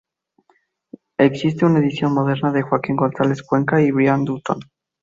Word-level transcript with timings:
Existe 1.19 1.63
una 1.63 1.77
edición 1.77 2.15
moderna 2.15 2.51
de 2.51 2.63
Joaquín 2.63 2.95
González 2.95 3.43
Cuenca 3.43 3.79
y 3.83 3.91
Brian 3.91 4.25
Dutton. 4.25 4.59